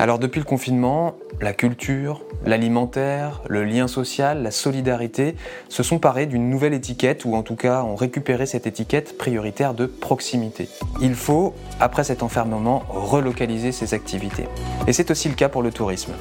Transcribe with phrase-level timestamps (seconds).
[0.00, 5.36] Alors depuis le confinement, la culture, l'alimentaire, le lien social, la solidarité
[5.68, 9.74] se sont parés d'une nouvelle étiquette ou en tout cas ont récupéré cette étiquette prioritaire
[9.74, 10.70] de proximité.
[11.02, 14.48] Il faut, après cet enfermement, relocaliser ces activités.
[14.86, 16.12] Et c'est aussi le cas pour le tourisme.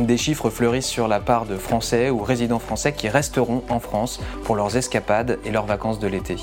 [0.00, 4.20] Des chiffres fleurissent sur la part de Français ou résidents français qui resteront en France
[4.42, 6.36] pour leurs escapades et leurs vacances de l'été.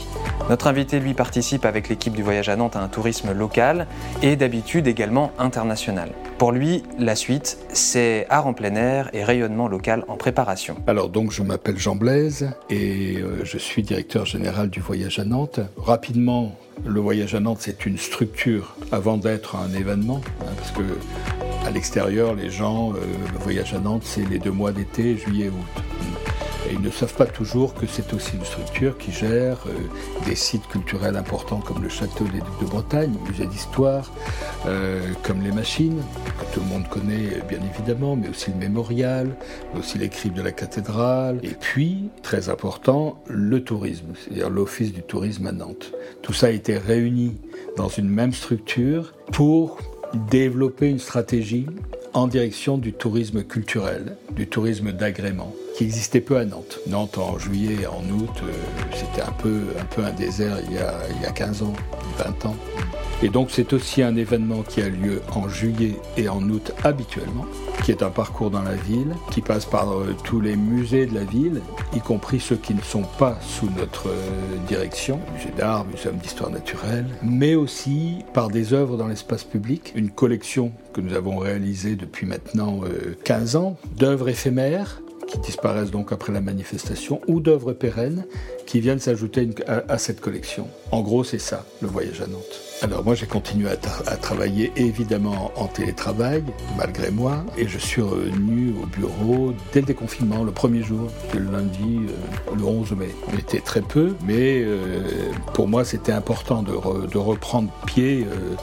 [0.50, 3.88] Notre invité, lui, participe avec l'équipe du voyage à Nantes à un tourisme local
[4.22, 6.12] et d'habitude également international.
[6.38, 10.76] Pour lui, la suite, c'est art en plein air et rayonnement local en préparation.
[10.88, 15.26] Alors donc je m'appelle Jean Blaise et euh, je suis directeur général du voyage à
[15.26, 15.60] Nantes.
[15.78, 20.84] Rapidement, le voyage à Nantes, c'est une structure avant d'être un événement, hein, parce que
[21.66, 22.98] à l'extérieur, les gens, euh,
[23.34, 25.84] le voyage à Nantes, c'est les deux mois d'été, juillet, août.
[26.72, 29.74] Ils ne savent pas toujours que c'est aussi une structure qui gère euh,
[30.26, 34.12] des sites culturels importants comme le château des Ducs de Bretagne, le musée d'histoire,
[34.66, 36.02] euh, comme les machines,
[36.40, 39.36] que tout le monde connaît bien évidemment, mais aussi le mémorial,
[39.74, 45.04] mais aussi les de la cathédrale, et puis, très important, le tourisme, c'est-à-dire l'office du
[45.04, 45.92] tourisme à Nantes.
[46.22, 47.38] Tout ça a été réuni
[47.78, 49.80] dans une même structure pour
[50.32, 51.68] développer une stratégie
[52.14, 56.80] en direction du tourisme culturel, du tourisme d'agrément, qui existait peu à Nantes.
[56.88, 58.52] Nantes en juillet et en août, euh,
[58.94, 59.62] c'était un peu,
[59.98, 61.74] un désert il y, a, il y a 15 ans,
[62.18, 62.56] 20 ans.
[63.24, 67.46] Et donc c'est aussi un événement qui a lieu en juillet et en août habituellement,
[67.84, 71.16] qui est un parcours dans la ville, qui passe par euh, tous les musées de
[71.16, 71.62] la ville,
[71.94, 76.52] y compris ceux qui ne sont pas sous notre euh, direction, musée d'art, muséum d'histoire
[76.52, 81.96] naturelle, mais aussi par des œuvres dans l'espace public, une collection que nous avons réalisée
[81.96, 82.82] depuis maintenant
[83.24, 88.26] 15 ans d'œuvres éphémères qui disparaissent donc après la manifestation, ou d'œuvres pérennes
[88.66, 90.68] qui viennent s'ajouter à, cette collection.
[90.92, 92.62] En gros, c'est ça, le voyage à Nantes.
[92.82, 93.78] Alors moi, j'ai continué à,
[94.18, 96.44] travailler évidemment en télétravail,
[96.78, 101.52] malgré moi, et je suis revenu au bureau dès le déconfinement, le premier jour, le
[101.52, 103.10] lundi, euh, le 11 mai.
[103.32, 108.56] On était très peu, mais euh, pour moi, c'était important de, reprendre pied euh,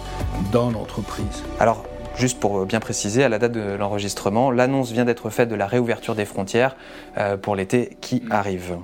[0.52, 1.42] dans l'entreprise.
[1.58, 1.84] Alors,
[2.16, 5.66] Juste pour bien préciser, à la date de l'enregistrement, l'annonce vient d'être faite de la
[5.66, 6.76] réouverture des frontières
[7.16, 8.76] euh, pour l'été qui arrive.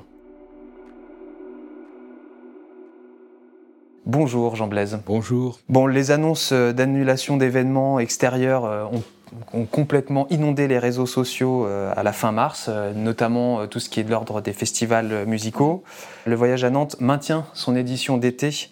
[4.06, 4.99] Bonjour Jean Blaise.
[5.06, 5.59] Bonjour.
[5.69, 8.84] Bon, les annonces d'annulation d'événements extérieurs euh,
[9.53, 14.00] ont, complètement inondé les réseaux sociaux euh, à la fin mars, notamment tout ce qui
[14.00, 15.84] est de l'ordre des festivals musicaux.
[16.25, 18.71] Le voyage à Nantes maintient son édition d'été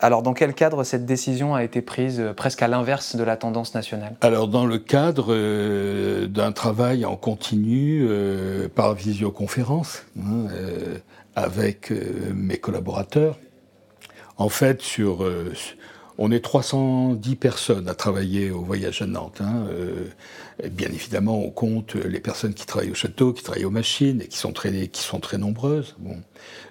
[0.00, 3.36] alors, dans quel cadre cette décision a été prise euh, presque à l'inverse de la
[3.36, 4.16] tendance nationale?
[4.20, 10.46] Alors, dans le cadre euh, d'un travail en continu euh, par visioconférence hein,
[11.34, 11.92] avec
[12.34, 13.38] mes collaborateurs.
[14.36, 15.28] En fait, sur,
[16.16, 19.40] on est 310 personnes à travailler au voyage à Nantes.
[19.40, 19.66] Hein,
[20.70, 24.26] bien évidemment, on compte les personnes qui travaillent au château, qui travaillent aux machines et
[24.26, 25.96] qui sont très, qui sont très nombreuses.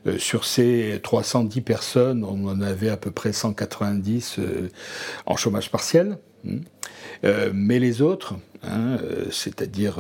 [0.06, 4.70] Euh, sur ces 310 personnes, on en avait à peu près 190 euh,
[5.26, 6.18] en chômage partiel.
[6.44, 6.60] Hmm.
[7.24, 8.98] Euh, mais les autres, hein,
[9.32, 10.00] c'est-à-dire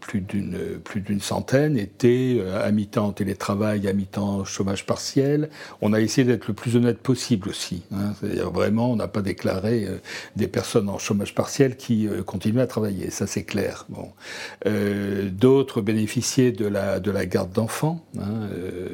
[0.00, 5.48] plus d'une centaine, étaient à mi-temps en télétravail, à mi-temps chômage partiel.
[5.80, 7.82] On a essayé d'être le plus honnête possible aussi.
[7.92, 8.14] Hein.
[8.18, 9.86] c'est-à-dire vraiment, on n'a pas déclaré
[10.34, 13.10] des personnes en chômage partiel qui continuaient à travailler.
[13.10, 13.86] Ça, c'est clair.
[13.88, 14.12] Bon.
[15.30, 18.04] D'autres bénéficiaient de la de la garde d'enfants.
[18.18, 18.88] Hein, euh,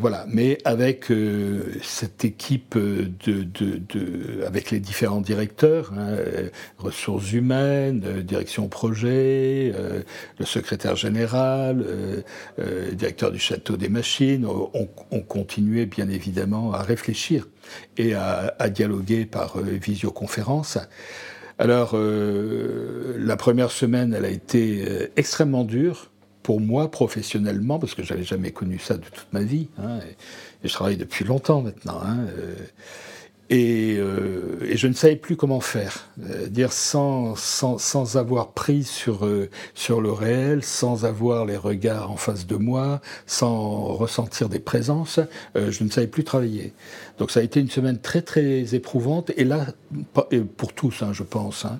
[0.00, 6.16] voilà, mais avec euh, cette équipe de, de, avec les différents directeurs, hein,
[6.78, 9.72] ressources humaines, euh, direction projet,
[10.38, 11.84] le secrétaire général,
[12.92, 17.48] directeur du château des machines, on, on, continuait bien évidemment à réfléchir
[17.96, 20.78] et à dialoguer par visioconférence.
[21.58, 24.84] Alors, la première semaine, elle a été
[25.16, 26.10] extrêmement dure
[26.42, 29.98] pour moi professionnellement, parce que j'avais jamais connu ça de toute ma vie, hein,
[30.62, 32.54] et, je travaille depuis longtemps maintenant, hein, euh,
[33.48, 38.52] et, euh, et, je ne savais plus comment faire, euh, dire sans, sans, sans, avoir
[38.52, 39.28] pris sur,
[39.74, 45.18] sur le réel, sans avoir les regards en face de moi, sans ressentir des présences,
[45.56, 46.72] je ne savais plus travailler.
[47.20, 49.30] Donc ça a été une semaine très très éprouvante.
[49.36, 49.66] Et là,
[50.56, 51.66] pour tous, hein, je pense.
[51.66, 51.78] Hein.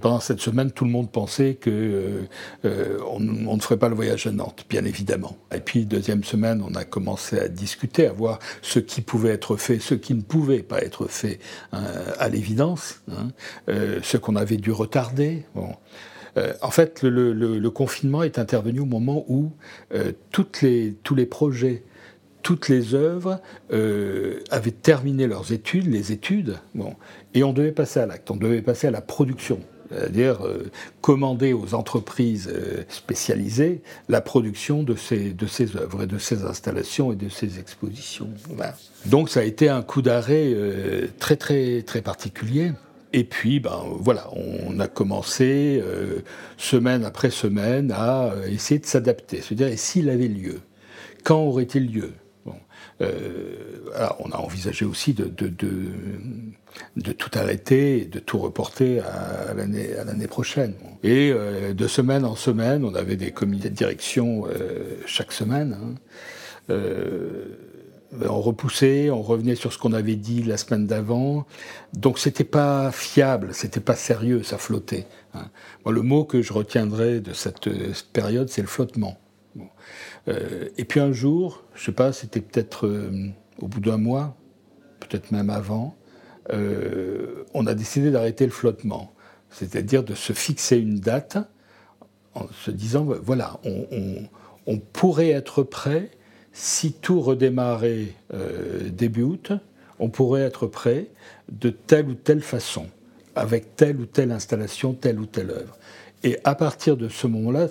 [0.00, 2.22] pendant cette semaine, tout le monde pensait que euh,
[2.64, 5.36] euh, on, ne ferait pas le voyage à Nantes, bien évidemment.
[5.52, 9.56] Et puis deuxième semaine, on a commencé à discuter, à voir ce qui pouvait être
[9.56, 11.40] fait, ce qui ne pouvait pas être fait
[11.72, 11.82] hein,
[12.20, 13.30] à l'évidence, hein,
[13.68, 15.46] euh, ce qu'on avait dû retarder.
[15.56, 15.74] Bon.
[16.62, 19.50] en fait, le, confinement est intervenu au moment où
[20.30, 21.82] toutes les, tous les projets
[22.46, 23.40] toutes les œuvres
[23.72, 26.94] euh, avaient terminé leurs études, les études, bon,
[27.34, 29.58] et on devait passer à l'acte, on devait passer à la production.
[29.90, 30.38] c'est-à-dire
[31.00, 32.48] commander aux entreprises
[32.88, 35.34] spécialisées la production de ces,
[35.76, 38.28] œuvres et de ces installations et de ces expositions.
[39.06, 40.54] Donc ça a été un coup d'arrêt
[41.18, 42.70] très très particulier.
[43.12, 46.22] Et puis, ben, voilà, on a commencé euh,
[46.58, 50.60] semaine après semaine à euh, essayer de s'adapter, se dire, et s'il avait lieu
[51.24, 52.12] Quand aurait-il lieu?
[53.02, 53.56] Euh,
[54.18, 55.26] on a envisagé aussi de,
[57.12, 60.74] tout arrêter de tout reporter à, l'année prochaine.
[61.02, 64.44] Et de semaine en semaine, on avait des comités de direction
[65.06, 65.76] chaque semaine.
[65.80, 65.94] Hein.
[68.14, 71.46] Euh, on repoussait, on revenait sur ce qu'on avait dit la semaine d'avant.
[71.92, 75.06] Donc c'était pas fiable, c'était pas sérieux, ça flottait.
[75.34, 75.50] Hein.
[75.86, 79.18] le mot que je retiendrai de cette, euh, période, c'est le flottement.
[80.28, 82.90] Euh, et puis un jour, je sais pas, c'était peut-être
[83.60, 84.36] au bout d'un mois,
[85.00, 85.96] peut-être même avant,
[86.50, 89.12] on a décidé d'arrêter le flottement,
[89.50, 91.38] c'est-à-dire de se fixer une date
[92.34, 93.58] en se disant voilà,
[94.66, 96.10] on pourrait être prêt
[96.56, 99.52] si tout redémarrait euh, début août,
[99.98, 101.08] on pourrait être prêt
[101.52, 102.86] de telle ou telle façon,
[103.34, 105.76] avec telle ou telle installation, telle ou telle œuvre.
[106.24, 107.68] Et à partir de ce moment-là,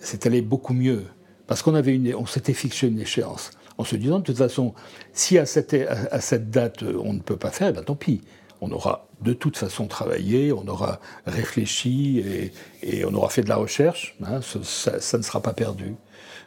[0.00, 1.04] c'est allé beaucoup mieux,
[1.46, 4.74] parce qu'on avait une, on s'était fixé une échéance, en se disant de toute façon,
[5.12, 8.22] si à cette, à cette date on ne peut pas faire, ben tant pis,
[8.60, 12.50] on aura de toute façon travaillé, on aura réfléchi
[12.82, 15.94] et, on aura fait de la recherche, hein, ça, ne sera pas perdu.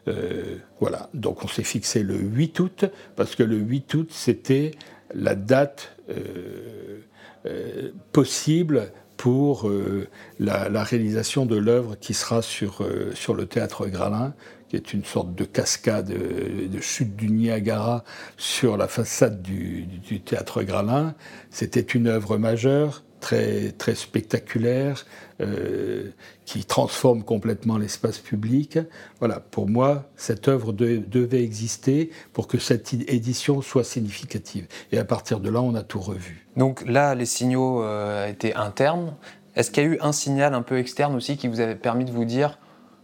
[0.08, 2.86] Euh, voilà, donc on s'est fixé le 8 août,
[3.16, 4.72] parce que le 8 août, c'était
[5.14, 7.00] la date euh,
[7.46, 9.70] euh, possible pour
[10.40, 14.34] la, réalisation de l'œuvre qui sera sur, sur le théâtre Gralin,
[14.70, 18.06] qui est une sorte de cascade de chute du Niagara
[18.38, 21.16] sur la façade du, du théâtre Gralin.
[21.52, 25.06] C'était une œuvre majeure, très, très spectaculaire,
[25.42, 26.10] euh,
[26.50, 28.80] qui transforme complètement l'espace public.
[29.20, 34.66] Voilà, pour moi, cette œuvre devait exister pour que cette édition soit significative.
[34.92, 36.48] Et à partir de là, on a tout revu.
[36.58, 39.14] Donc là, les signaux euh, étaient internes.
[39.56, 42.04] Est-ce qu'il y a eu un signal un peu externe aussi qui vous avait permis
[42.04, 42.58] de vous dire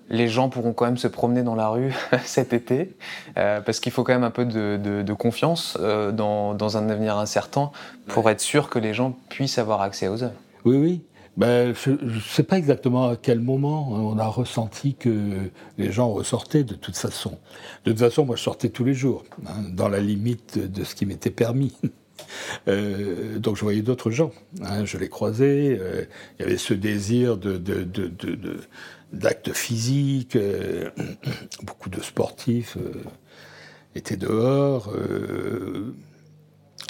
[0.09, 1.93] les gens pourront quand même se promener dans la rue
[2.25, 2.97] cet été,
[3.37, 7.69] euh, parce qu'il faut quand même un peu de, confiance dans, dans, un avenir incertain
[8.07, 10.33] pour être sûr que les gens puissent avoir accès aux œuvres?
[10.63, 11.03] Oui, oui
[11.37, 16.09] ben, Je ne sais pas exactement à quel moment on a ressenti que les gens
[16.09, 17.37] ressortaient de toute façon.
[17.85, 20.95] De toute façon, moi je sortais tous les jours, hein, dans la limite de ce
[20.95, 21.73] qui m'était permis.
[22.67, 26.05] Euh, donc je voyais d'autres gens, hein, je les croisais, euh,
[26.37, 27.37] il y avait ce désir
[29.13, 30.89] d'actes physiques, euh,
[31.63, 32.77] beaucoup de sportifs
[33.95, 34.91] étaient dehors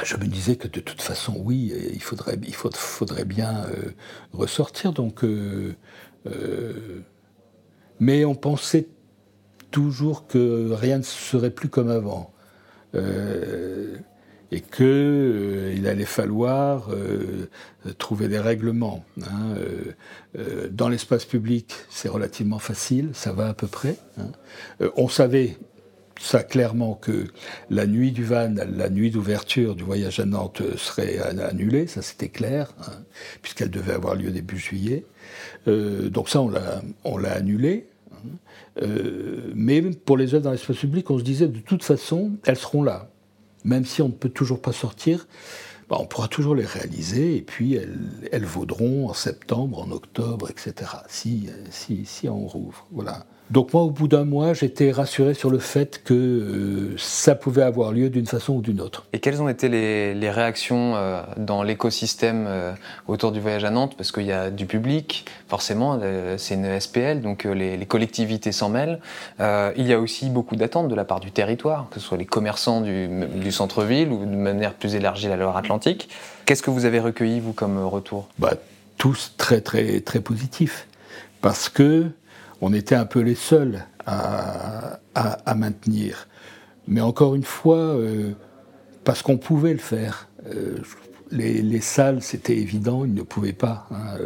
[0.04, 3.92] je me disais que de toute façon, oui, il faudrait, il faudrait bien euh,
[4.34, 4.94] ressortir.
[5.24, 5.74] Euh,
[6.28, 6.74] euh,
[8.00, 8.88] mais on pensait
[9.72, 12.32] toujours que rien ne serait plus comme avant.
[14.52, 16.90] et qu'il allait falloir
[17.98, 19.04] trouver des règlements.
[19.22, 19.56] Hein.
[20.72, 23.98] dans l'espace public, c'est relativement facile, ça va à peu près.
[24.18, 24.30] Hein.
[24.96, 25.58] on savait
[26.20, 27.26] ça clairement que
[27.70, 32.30] la nuit du van, la nuit d'ouverture du voyage à Nantes serait annulée, ça c'était
[32.30, 33.04] clair, hein,
[33.42, 35.06] puisqu'elle devait avoir lieu début juillet.
[35.68, 37.88] Euh, donc ça, on l'a annulé.
[38.12, 38.30] Hein.
[38.82, 42.58] Euh, mais pour les œuvres dans l'espace public, on se disait de toute façon, elles
[42.58, 43.10] seront là.
[43.64, 45.28] Même si on ne peut toujours pas sortir,
[45.90, 48.00] bah, on pourra toujours les réaliser et puis elles,
[48.32, 50.92] elles, vaudront en septembre, en octobre, etc.
[51.08, 52.88] Si, si, si on rouvre.
[52.92, 53.26] Voilà.
[53.52, 57.62] Donc moi, au bout d'un mois, j'étais rassuré sur le fait que euh, ça pouvait
[57.62, 59.06] avoir lieu d'une façon ou d'une autre.
[59.14, 62.74] Et quelles ont été les, réactions euh, dans l'écosystème euh,
[63.08, 63.94] autour du voyage à Nantes?
[63.98, 66.00] Parce qu'il y a du public, forcément,
[66.38, 69.00] c'est une SPL, donc les, collectivités s'en mêlent.
[69.40, 72.26] il y a aussi beaucoup d'attentes de la part du territoire, que ce soit les
[72.26, 76.10] commerçants du, du centre-ville ou de manière plus élargie la Loire-Atlantique.
[76.46, 78.28] Qu'est-ce que vous avez recueilli, vous, comme retour?
[78.40, 78.54] Bah,
[78.98, 80.88] Tous très, très, très positifs.
[81.42, 82.10] Parce que
[82.66, 85.00] on était un peu les seuls à,
[85.56, 86.28] maintenir.
[86.88, 88.32] Mais encore une fois, euh,
[89.04, 90.28] parce qu'on pouvait le faire.
[90.48, 90.78] Euh,
[91.36, 94.18] les, salles, c'était évident, ils ne pouvaient pas hein,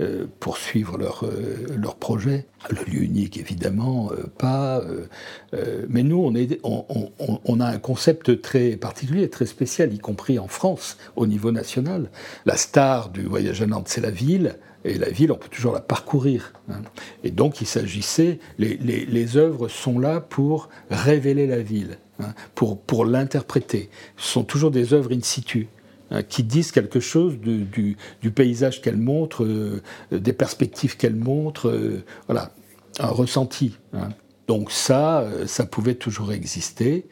[0.00, 1.24] euh, poursuivre leur,
[1.76, 2.46] leur projet.
[2.70, 4.82] Le lieu unique, évidemment, pas.
[5.88, 6.32] mais nous,
[6.64, 12.10] on, a un concept très particulier, très spécial, y compris en France, au niveau national.
[12.46, 14.56] La star du voyage à Nantes, c'est la ville.
[14.84, 16.52] Et la ville, on peut toujours la parcourir.
[16.70, 16.82] Hein.
[17.24, 22.80] Et donc, il s'agissait, les, les, œuvres sont là pour révéler la ville, hein, pour,
[22.80, 23.90] pour l'interpréter.
[24.16, 25.68] Ce sont toujours des œuvres in situ.
[26.10, 27.96] Hein, qui disent quelque chose du,
[28.34, 32.52] paysage qu'elle montre, euh, des perspectives qu'elle montre, euh, voilà,
[32.98, 33.76] un ressenti.
[33.92, 34.08] Hein.
[34.46, 37.06] Donc ça, euh, ça pouvait toujours exister.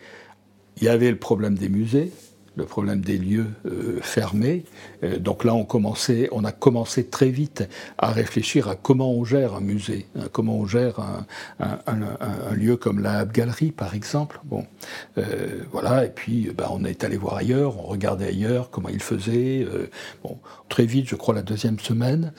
[0.78, 2.12] Il y avait le problème des musées,
[2.56, 4.64] le problème des lieux euh, fermés.
[5.04, 5.64] Euh, donc là, on,
[6.44, 10.66] a commencé très vite à réfléchir à comment on gère un musée, hein, comment on
[10.66, 11.00] gère
[11.60, 14.40] un, lieu comme la Galerie, par exemple.
[15.18, 16.06] Euh, voilà.
[16.06, 19.66] Et puis, bah, on est allé voir ailleurs, on regardait ailleurs comment ils faisaient.
[20.22, 22.32] bon, très vite, je crois la deuxième semaine,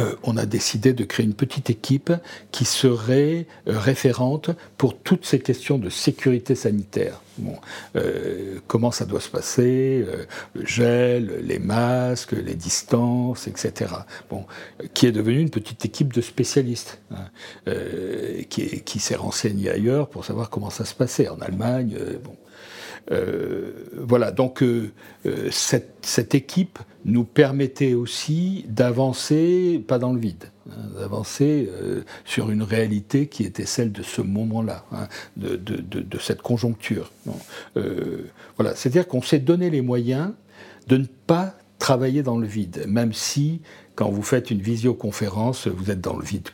[0.00, 2.12] euh, on a décidé de créer une petite équipe
[2.52, 7.22] qui serait euh, référente pour toutes ces questions de sécurité sanitaire.
[7.94, 10.04] Euh, comment ça doit se passer,
[10.54, 13.92] le gel, les masques, les distances, etc.
[14.28, 14.44] Bon,
[14.92, 17.26] qui est devenue une petite équipe de spécialistes hein,
[18.50, 21.96] qui, qui s'est renseignée ailleurs pour savoir comment ça se passait en Allemagne.
[22.24, 22.34] bon.
[23.10, 24.90] Euh, voilà, donc euh,
[25.26, 31.70] euh, cette, équipe nous permettait aussi d'avancer, pas dans le vide, hein, d'avancer
[32.24, 37.12] sur une réalité qui était celle de ce moment-là, hein, de, cette conjoncture.
[37.74, 40.32] voilà, c'est-à-dire qu'on s'est donné les moyens
[40.86, 43.60] de ne pas travailler dans le vide, même si
[43.98, 46.50] quand vous faites une visioconférence, vous êtes dans le vide.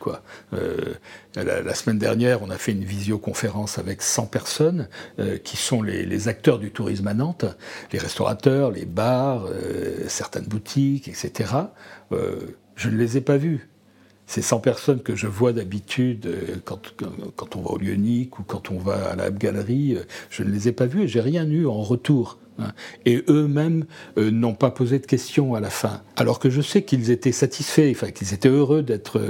[0.53, 0.95] Euh,
[1.35, 6.27] la, semaine dernière, on a fait une visioconférence avec 100 personnes euh, qui sont les,
[6.27, 7.45] acteurs du tourisme à Nantes,
[7.93, 11.53] les restaurateurs, les bars, euh, certaines boutiques, etc.
[12.09, 13.69] je ne les ai pas vus.
[14.25, 16.27] Ces 100 personnes que je vois d'habitude
[16.65, 19.99] quand, on va au Lyonique ou quand on va à la galerie,
[20.31, 22.39] je ne les ai pas vus et j'ai rien eu en retour.
[23.05, 23.85] Et eux-mêmes
[24.17, 26.01] euh, n'ont pas posé de questions à la fin.
[26.15, 29.21] Alors que je sais qu'ils étaient satisfaits, enfin, qu'ils étaient heureux d'être,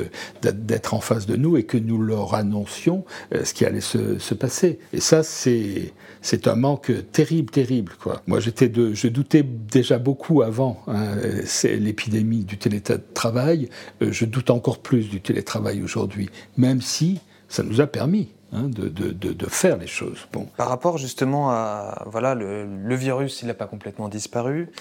[0.42, 4.20] d'être en face de nous et que nous leur annoncions euh, ce qui allait se,
[4.20, 4.80] se passer.
[4.94, 7.94] Et ça, c'est, c'est un manque terrible, terrible.
[8.00, 8.22] Quoi.
[8.28, 11.16] Moi, j'étais je doutais déjà beaucoup avant hein,
[11.64, 13.70] l'épidémie du télétravail.
[14.02, 18.70] Euh, je doute encore plus du télétravail aujourd'hui, même si ça nous a permis Hein,
[18.70, 20.28] de, faire les choses.
[20.56, 24.72] Par rapport justement à voilà le, le virus, il n'a pas complètement disparu.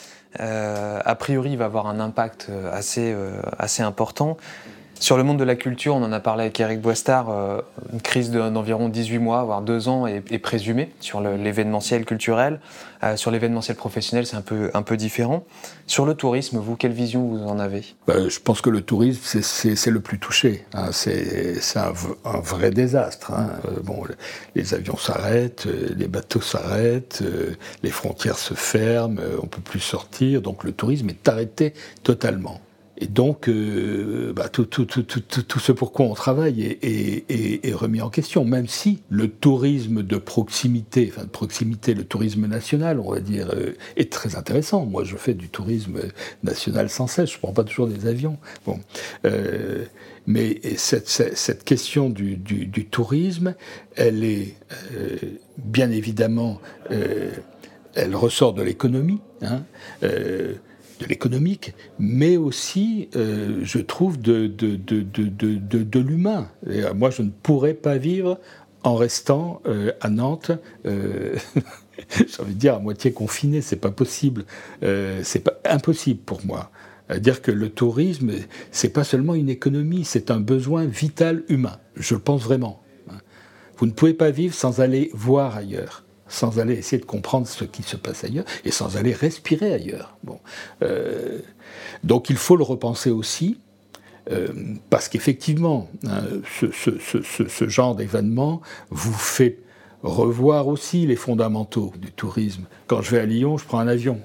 [0.40, 4.36] Euh, a priori, il va avoir un impact euh, assez euh, assez important.
[5.00, 7.60] Sur le monde de la culture, on en a parlé avec Eric Boistard, euh,
[7.92, 12.60] une crise d'environ 18 mois, voire 2 ans est, présumée sur l'événementiel culturel.
[13.02, 15.44] Euh, sur l'événementiel professionnel, c'est un peu, un peu différent.
[15.86, 17.84] Sur le tourisme, vous, quelle vision vous en avez?
[18.06, 20.64] Ben, Je pense que le tourisme, c'est le plus touché.
[20.72, 20.90] Hein.
[20.92, 21.92] C'est un,
[22.24, 23.32] un, vrai désastre.
[23.32, 23.50] Hein.
[23.66, 24.04] Euh, bon,
[24.54, 27.22] les avions s'arrêtent, les bateaux s'arrêtent,
[27.82, 32.60] les frontières se ferment, on peut plus sortir, donc le tourisme est arrêté totalement.
[32.98, 38.68] Et donc, euh, bah, tout, ce pour quoi on travaille est, remis en question, même
[38.68, 43.72] si le tourisme de proximité, enfin de proximité, le tourisme national, on va dire, euh,
[43.96, 44.86] est très intéressant.
[44.86, 45.98] Moi, je fais du tourisme
[46.44, 48.38] national sans cesse, je ne prends pas toujours des avions.
[48.64, 48.78] Bon.
[49.24, 49.84] Euh,
[50.26, 52.38] mais cette, question du,
[52.90, 53.54] tourisme,
[53.96, 54.54] elle est
[55.58, 59.20] bien évidemment, elle ressort de l'économie.
[59.42, 59.64] Hein,
[61.00, 66.48] de l'économique, mais aussi, euh, je trouve, de, de, de, de l'humain.
[66.68, 68.40] Euh, moi, je ne pourrais pas vivre
[68.82, 70.52] en restant euh, à Nantes.
[70.84, 74.44] j'ai envie de dire à moitié confiné, c'est pas possible.
[74.82, 76.70] c'est pas impossible pour moi.
[77.08, 78.32] À dire que le tourisme,
[78.70, 81.78] c'est pas seulement une économie, c'est un besoin vital humain.
[81.96, 82.82] Je le pense vraiment.
[83.76, 86.03] Vous ne pouvez pas vivre sans aller voir ailleurs
[86.34, 90.16] sans aller essayer de comprendre ce qui se passe ailleurs et sans aller respirer ailleurs.
[90.24, 90.40] Bon.
[90.82, 91.38] Euh,
[92.02, 93.60] donc il faut le repenser aussi,
[94.30, 94.48] euh,
[94.90, 96.24] parce qu'effectivement, hein,
[96.60, 98.60] ce, genre d'événement
[98.90, 99.58] vous fait
[100.02, 102.64] revoir aussi les fondamentaux du tourisme.
[102.88, 104.20] Quand je vais à Lyon, je prends un avion.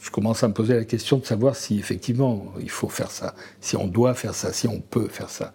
[0.00, 3.34] Je commence à me poser la question de savoir si effectivement il faut faire ça,
[3.60, 5.52] si on doit faire ça, si on peut faire ça.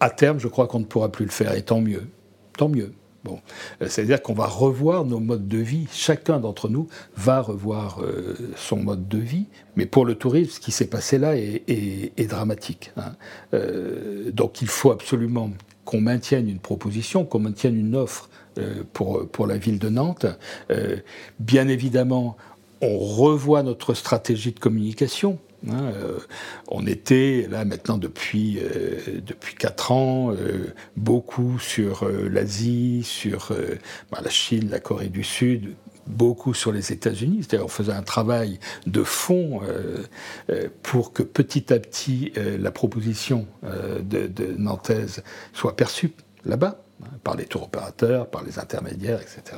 [0.00, 2.08] À terme, je crois qu'on ne pourra plus le faire, et tant mieux.
[2.56, 2.92] Tant mieux.
[3.26, 5.86] Euh, c'est-à-dire qu'on va revoir nos modes de vie.
[5.92, 9.46] Chacun d'entre nous va revoir euh, son mode de vie.
[9.76, 12.92] Mais pour le tourisme, ce qui s'est passé là est, dramatique.
[12.96, 13.12] Hein.
[13.52, 15.50] Euh, donc, il faut absolument
[15.84, 18.30] qu'on maintienne une proposition, qu'on maintienne une offre
[18.92, 20.26] pour, pour la ville de Nantes.
[21.40, 22.36] bien évidemment,
[22.80, 25.38] on revoit notre stratégie de communication.
[25.70, 26.18] Hein, euh,
[26.68, 29.20] on était là maintenant depuis euh,
[29.58, 33.52] quatre ans euh, beaucoup sur l'Asie, sur
[34.10, 35.74] bah, la Chine, la Corée du Sud,
[36.06, 37.38] beaucoup sur les États-Unis.
[37.42, 39.60] C'est-à-dire on faisait un travail de fond
[40.82, 46.12] pour que petit à petit la proposition de, de Nantaise soit perçue
[46.44, 49.56] là-bas hein, par les tours opérateurs, par les intermédiaires, etc.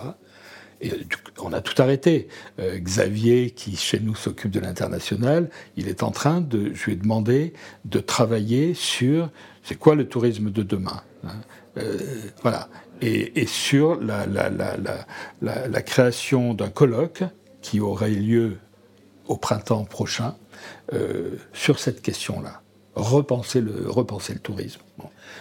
[0.81, 0.93] Et
[1.39, 2.29] on a tout arrêté.
[2.61, 6.97] Xavier, qui chez nous s'occupe de l'international, il est en train de, je lui ai
[6.97, 7.55] demandé
[7.85, 9.31] de travailler sur
[9.63, 11.03] c'est quoi le tourisme de demain.
[11.25, 11.83] Hein.
[12.43, 12.69] voilà.
[13.03, 17.25] Et, sur la, création d'un colloque
[17.61, 18.57] qui aurait lieu
[19.27, 20.37] au printemps prochain
[20.93, 22.63] euh, sur cette question-là.
[22.95, 24.81] Repenser le, le tourisme.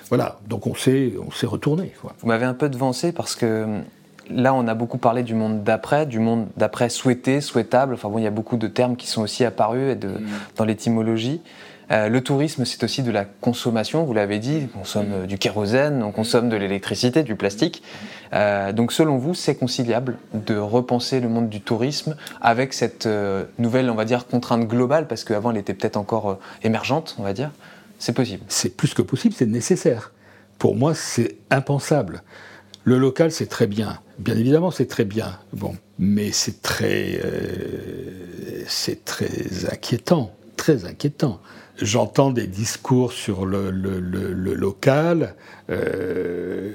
[0.09, 1.13] Voilà, donc on s'est,
[1.43, 1.93] retourné.
[2.19, 3.81] Vous m'avez un peu devancé parce que
[4.29, 7.93] là, on a beaucoup parlé du monde d'après, du monde d'après souhaité, souhaitable.
[7.93, 10.27] Enfin bon, il y a beaucoup de termes qui sont aussi apparus de, mm.
[10.57, 11.41] dans l'étymologie.
[11.91, 15.37] Euh, le tourisme, c'est aussi de la consommation, vous l'avez dit, on consomme euh, du
[15.37, 17.83] kérosène, on consomme de l'électricité, du plastique.
[18.33, 23.07] Euh, donc selon vous, c'est conciliable de repenser le monde du tourisme avec cette
[23.59, 27.33] nouvelle, on va dire, contrainte globale, parce qu'avant elle était peut-être encore émergente, on va
[27.33, 27.51] dire?
[27.99, 28.43] C'est possible.
[28.47, 30.11] C'est plus que possible, c'est nécessaire.
[30.57, 32.23] Pour moi, c'est impensable.
[32.85, 33.99] Le local, c'est très bien.
[34.19, 35.37] Bien évidemment, c'est très bien.
[35.53, 37.19] Bon, mais c'est très,
[39.03, 41.41] très inquiétant, très inquiétant
[41.81, 45.35] j'entends des discours sur le, local
[45.69, 46.73] euh,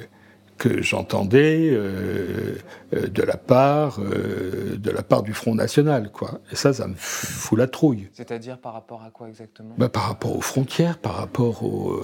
[0.60, 2.58] que j'entendais euh,
[2.92, 6.40] euh, de la part de la part du Front National, quoi.
[6.52, 8.08] Et ça, ça me fout la trouille.
[8.12, 9.74] C'est-à-dire par rapport à quoi exactement?
[9.78, 11.98] Bah, Par rapport aux frontières, par rapport au,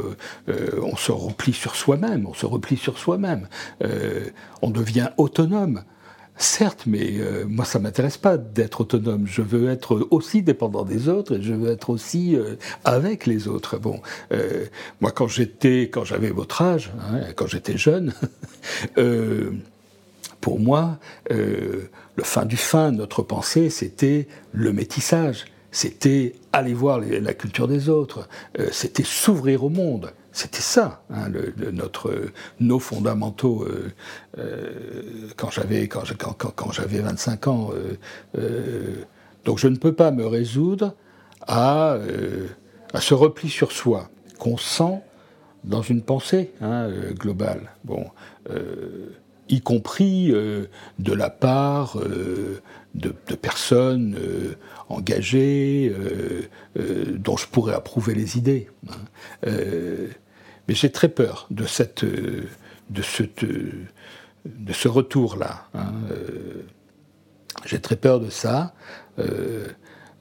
[0.83, 3.47] on se replie sur soi-même, on se replie sur soi-même,
[4.63, 5.83] on devient autonome.
[6.39, 9.27] Certes, mais euh, moi, ça m'intéresse pas d'être autonome.
[9.27, 13.49] Je veux être aussi dépendant des autres et je veux être aussi euh, avec les
[13.49, 13.79] autres.
[13.79, 14.03] Bon,
[14.33, 14.67] euh,
[15.01, 18.13] moi, quand j'étais, quand j'avais votre âge, hein, quand j'étais jeune,
[20.43, 20.99] pour moi,
[21.31, 21.89] le
[22.23, 25.47] fin du fin, notre pensée, c'était le métissage.
[25.71, 28.29] C'était aller voir la culture des autres.
[28.71, 30.13] c'était s'ouvrir au monde.
[30.37, 31.31] C'était ça, hein,
[31.73, 32.15] notre,
[32.61, 33.65] nos fondamentaux.
[33.65, 33.91] Euh,
[34.37, 37.71] euh, quand j'avais quand, quand, quand j'avais 25 ans,
[38.37, 38.97] euh,
[39.47, 40.95] donc je ne peux pas me résoudre
[41.41, 41.97] à,
[42.93, 45.01] à ce repli sur soi qu'on sent
[45.65, 47.73] dans une pensée hein, globale.
[47.85, 48.05] Bon,
[49.49, 51.97] y compris de la part
[52.95, 53.11] de,
[53.41, 54.19] personnes
[54.91, 55.97] engagées
[56.75, 58.69] dont je pourrais approuver les idées.
[58.91, 59.49] Hein.
[60.69, 63.23] Mais j'ai très peur de, cette, de, ce,
[64.45, 65.67] de ce retour-là.
[65.75, 66.65] Hein, euh,
[67.65, 68.75] j'ai très peur de ça.
[69.19, 69.67] Euh,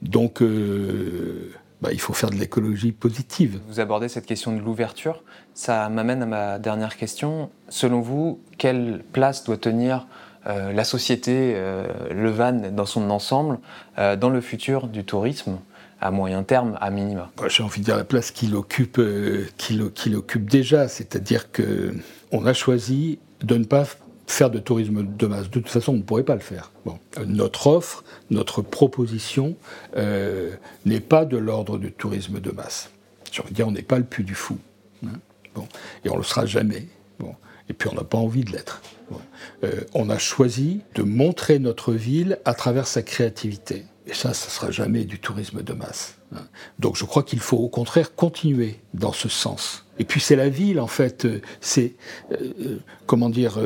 [0.02, 3.60] donc, euh, bah, il faut faire de l'écologie positive.
[3.68, 5.22] Vous abordez cette question de l'ouverture.
[5.54, 7.50] Ça m'amène à ma dernière question.
[7.68, 10.06] Selon vous, quelle place doit tenir
[10.48, 11.60] la société,
[12.08, 13.58] le van dans son ensemble,
[13.96, 15.58] dans le futur du tourisme?
[16.00, 17.30] À moyen terme, à minima.
[17.48, 21.94] J'ai envie de dire la place qu'il occupe, euh, qu'il occupe déjà, c'est-à-dire que
[22.32, 23.86] on a choisi de ne pas
[24.26, 25.44] faire de tourisme de masse.
[25.44, 26.72] De toute façon, on ne pourrait pas le faire.
[26.84, 26.98] Bon.
[27.26, 29.56] Notre offre, notre proposition
[29.96, 30.54] euh,
[30.84, 32.90] n'est pas de l'ordre du tourisme de masse.
[33.30, 34.58] J'ai envie de dire, on n'est pas le plus du fou.
[35.04, 35.18] Hein.
[35.54, 35.66] bon.
[36.04, 36.86] Et on le sera jamais.
[37.18, 37.34] Bon.
[37.68, 38.82] Et puis on n'a pas envie de l'être.
[39.64, 43.84] Euh, on a choisi de montrer notre ville à travers sa créativité.
[44.06, 46.16] Et ça, ça ne sera jamais du tourisme de masse.
[46.34, 46.46] Hein.
[46.78, 49.84] Donc je crois qu'il faut au contraire continuer dans ce sens.
[49.98, 51.94] Et puis c'est la ville, en fait, euh, c'est,
[52.30, 53.58] euh, euh, comment dire,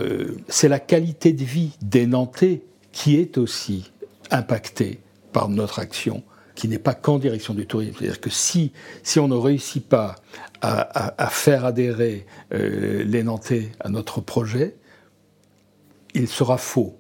[0.49, 3.93] c'est la qualité de vie des Nantais qui est aussi
[4.31, 5.01] impactée
[5.33, 6.23] par notre action,
[6.55, 7.97] qui n'est pas qu'en direction du tourisme.
[7.99, 8.73] C'est-à-dire que si,
[9.17, 10.17] on ne réussit pas
[10.63, 14.77] à, à faire adhérer les Nantais à notre projet,
[16.15, 17.00] il sera faux.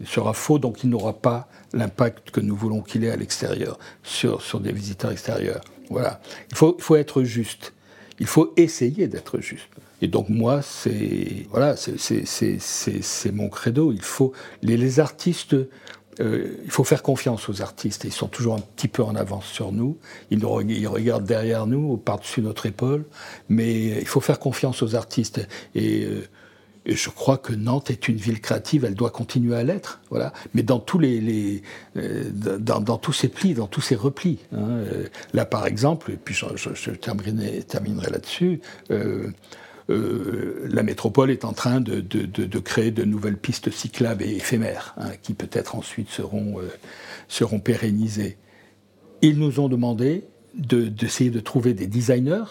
[0.00, 3.78] Il sera faux, donc il n'aura pas l'impact que nous voulons qu'il ait à l'extérieur,
[4.02, 5.62] sur, sur des visiteurs extérieurs.
[5.90, 6.20] Voilà.
[6.50, 7.72] Il faut, faut être juste.
[8.18, 9.68] Il faut essayer d'être juste.
[10.02, 13.92] Et donc moi, c'est voilà, c'est mon credo.
[13.92, 15.56] Il faut les, les artistes.
[16.20, 18.04] Euh, il faut faire confiance aux artistes.
[18.04, 19.98] Ils sont toujours un petit peu en avance sur nous.
[20.30, 23.04] Ils, nous, ils regardent derrière nous, par-dessus notre épaule.
[23.48, 25.46] Mais il faut faire confiance aux artistes.
[25.74, 26.28] Et euh,
[26.86, 30.32] et je crois que Nantes est une ville créative, elle doit continuer à l'être, voilà.
[30.52, 31.62] Mais dans tous les,
[31.96, 34.38] euh, dans, tous ces plis, dans tous ces replis.
[34.52, 38.60] Hein, euh, là, par exemple, et puis je, terminerai, là-dessus.
[38.90, 39.28] Euh,
[39.88, 45.10] la métropole est en train de, de, créer de nouvelles pistes cyclables et éphémères, hein,
[45.22, 46.56] qui peut-être ensuite seront,
[47.28, 48.38] seront pérennisées.
[49.20, 52.44] Ils nous ont demandé d'essayer de, trouver des designers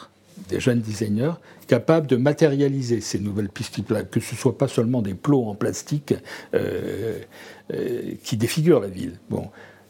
[0.50, 1.34] des jeunes designers
[1.68, 3.80] capables de matérialiser ces nouvelles pistes
[4.12, 6.14] que ce ne soit pas seulement des plots en plastique
[6.54, 7.20] euh,
[7.74, 9.20] euh, qui défigurent la ville.
[9.30, 9.50] Bon,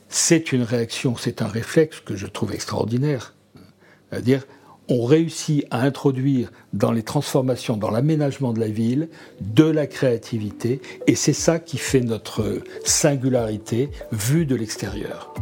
[0.09, 3.33] c'est une réaction, c'est un réflexe que je trouve extraordinaire.
[4.09, 4.45] C'est-à-dire,
[4.89, 9.09] on réussit à introduire dans les transformations, dans l'aménagement de la ville,
[9.41, 15.33] de la créativité, et c'est ça qui fait notre singularité vue de l'extérieur.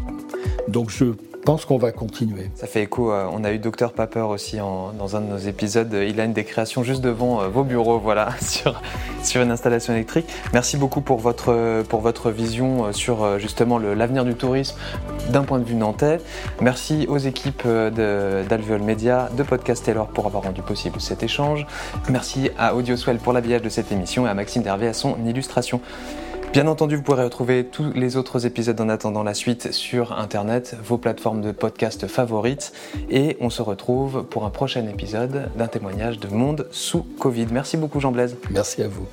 [0.68, 1.06] Donc je
[1.42, 2.50] pense qu'on va continuer.
[2.56, 5.94] Ça fait écho, euh, on a eu Dr Paper aussi dans un de nos épisodes.
[5.94, 8.82] Il a une des créations juste devant euh, vos bureaux, voilà, sur,
[9.24, 10.28] sur une installation électrique.
[10.54, 14.78] Merci beaucoup pour votre, pour votre vision euh, sur justement l'avenir du tourisme
[15.30, 16.20] d'un point de vue nantais.
[16.62, 21.66] Merci aux équipes d'Alveol Media, de Podcast Taylor pour avoir rendu possible cet échange.
[22.10, 25.82] Merci à Audioswell pour l'habillage de cette émission et à Maxime Dervé à son illustration.
[26.54, 30.76] Bien entendu, vous pourrez retrouver tous les autres épisodes en attendant la suite sur Internet,
[30.84, 32.74] vos plateformes de podcast favorites.
[33.10, 37.48] Et on se retrouve pour un prochain épisode d'un témoignage de Monde sous Covid.
[37.54, 38.36] Merci beaucoup Jean Blaise.
[38.50, 39.08] Merci à vous.